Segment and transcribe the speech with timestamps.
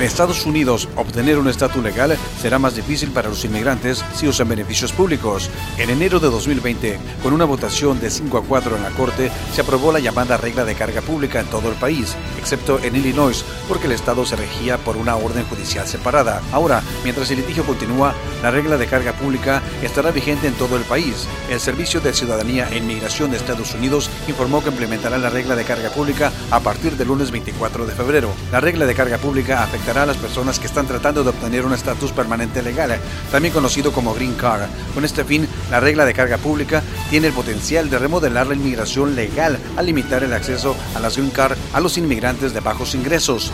[0.00, 4.48] En Estados Unidos, obtener un estatus legal será más difícil para los inmigrantes si usan
[4.48, 5.50] beneficios públicos.
[5.76, 9.60] En enero de 2020, con una votación de 5 a 4 en la Corte, se
[9.60, 13.88] aprobó la llamada regla de carga pública en todo el país, excepto en Illinois, porque
[13.88, 16.40] el estado se regía por una orden judicial separada.
[16.50, 20.84] Ahora, mientras el litigio continúa, la regla de carga pública estará vigente en todo el
[20.84, 21.28] país.
[21.50, 25.64] El Servicio de Ciudadanía e Inmigración de Estados Unidos informó que implementará la regla de
[25.64, 28.30] carga pública a partir del lunes 24 de febrero.
[28.50, 31.72] La regla de carga pública afecta a las personas que están tratando de obtener un
[31.72, 32.98] estatus permanente legal,
[33.30, 34.68] también conocido como Green Card.
[34.94, 39.14] Con este fin, la regla de carga pública tiene el potencial de remodelar la inmigración
[39.14, 43.52] legal al limitar el acceso a las Green Card a los inmigrantes de bajos ingresos.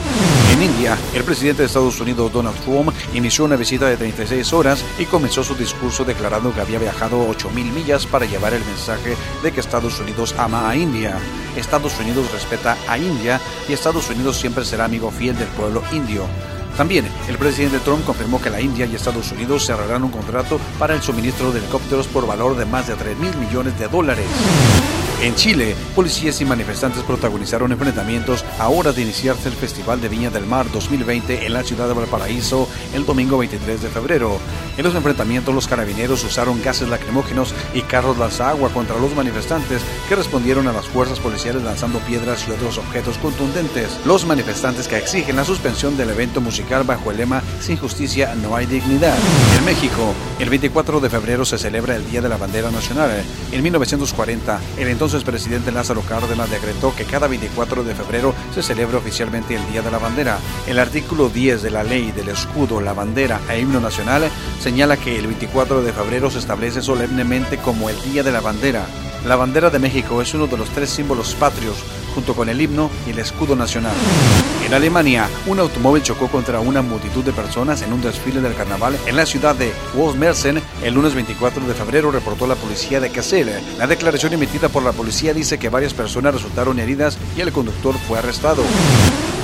[0.53, 4.85] En India, el presidente de Estados Unidos, Donald Trump, inició una visita de 36 horas
[4.99, 9.53] y comenzó su discurso declarando que había viajado 8.000 millas para llevar el mensaje de
[9.53, 11.19] que Estados Unidos ama a India.
[11.57, 16.25] Estados Unidos respeta a India y Estados Unidos siempre será amigo fiel del pueblo indio.
[16.77, 20.95] También el presidente Trump confirmó que la India y Estados Unidos cerrarán un contrato para
[20.95, 24.27] el suministro de helicópteros por valor de más de 3 mil millones de dólares.
[25.23, 30.29] En Chile, policías y manifestantes protagonizaron enfrentamientos a horas de iniciarse el Festival de Viña
[30.29, 34.39] del Mar 2020 en la ciudad de Valparaíso el domingo 23 de febrero.
[34.77, 40.17] En los enfrentamientos, los carabineros usaron gases lacrimógenos y carros lanzagua contra los manifestantes que
[40.17, 43.99] respondieron a las fuerzas policiales lanzando piedras y otros objetos contundentes.
[44.05, 48.55] Los manifestantes que exigen la suspensión del evento musical bajo el lema Sin justicia no
[48.55, 49.17] hay dignidad.
[49.57, 53.25] En México, el 24 de febrero se celebra el Día de la Bandera Nacional.
[53.51, 58.61] En 1940, el entonces entonces presidente Lázaro Cárdenas decretó que cada 24 de febrero se
[58.61, 60.41] celebra oficialmente el Día de la Bandera.
[60.67, 65.17] El artículo 10 de la ley del escudo, la bandera e himno nacional señala que
[65.17, 68.85] el 24 de febrero se establece solemnemente como el Día de la Bandera.
[69.25, 71.77] La bandera de México es uno de los tres símbolos patrios
[72.17, 73.93] junto con el himno y el escudo nacional.
[74.65, 78.99] En Alemania, un automóvil chocó contra una multitud de personas en un desfile del carnaval
[79.07, 83.51] en la ciudad de Wolfmersen el lunes 24 de febrero, reportó la policía de Kassel.
[83.77, 87.95] La declaración emitida por la policía dice que varias personas resultaron heridas y el conductor
[88.09, 88.63] fue arrestado.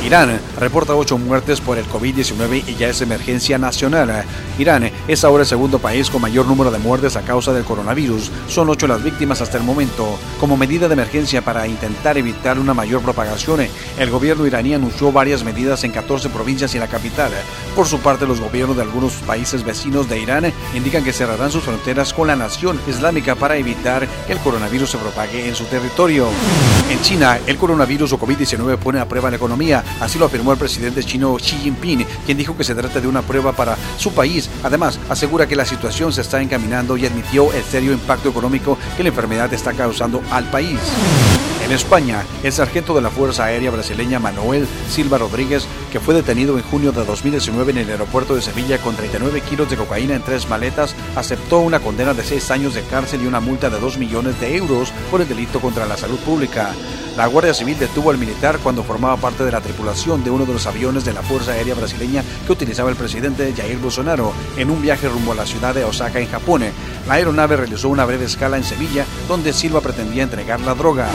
[0.05, 4.25] Irán reporta ocho muertes por el COVID-19 y ya es emergencia nacional.
[4.59, 8.31] Irán es ahora el segundo país con mayor número de muertes a causa del coronavirus.
[8.49, 10.19] Son ocho las víctimas hasta el momento.
[10.41, 13.61] Como medida de emergencia para intentar evitar una mayor propagación,
[13.99, 17.31] el gobierno iraní anunció varias medidas en 14 provincias y la capital.
[17.77, 21.63] Por su parte, los gobiernos de algunos países vecinos de Irán indican que cerrarán sus
[21.63, 26.27] fronteras con la nación islámica para evitar que el coronavirus se propague en su territorio.
[26.91, 30.59] En China, el coronavirus o COVID-19 pone a prueba la economía Así lo afirmó el
[30.59, 34.51] presidente chino Xi Jinping, quien dijo que se trata de una prueba para su país.
[34.63, 39.03] Además, asegura que la situación se está encaminando y admitió el serio impacto económico que
[39.03, 40.79] la enfermedad está causando al país.
[41.65, 46.59] En España, el sargento de la Fuerza Aérea brasileña Manuel Silva Rodríguez, que fue detenido
[46.59, 50.23] en junio de 2019 en el aeropuerto de Sevilla con 39 kilos de cocaína en
[50.23, 53.97] tres maletas, aceptó una condena de seis años de cárcel y una multa de 2
[53.97, 56.73] millones de euros por el delito contra la salud pública.
[57.17, 60.55] La Guardia Civil detuvo al militar cuando formaba parte de la tripulación de uno de
[60.55, 64.81] los aviones de la Fuerza Aérea Brasileña que utilizaba el presidente Jair Bolsonaro en un
[64.81, 66.63] viaje rumbo a la ciudad de Osaka, en Japón.
[67.07, 71.09] La aeronave realizó una breve escala en Sevilla, donde Silva pretendía entregar la droga.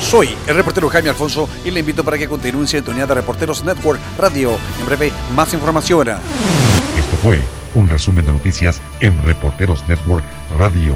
[0.00, 3.64] Soy el reportero Jaime Alfonso y le invito para que continúe en sintonía de Reporteros
[3.64, 4.56] Network Radio.
[4.78, 6.08] En breve, más información.
[6.08, 7.40] Esto fue
[7.74, 10.24] un resumen de noticias en Reporteros Network
[10.58, 10.94] Radio.